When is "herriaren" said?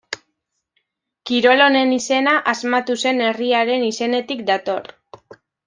3.29-3.89